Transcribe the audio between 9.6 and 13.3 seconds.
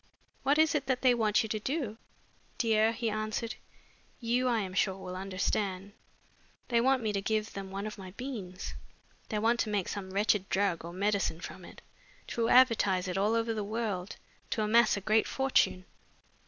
make some wretched drug or medicine from it, to advertise it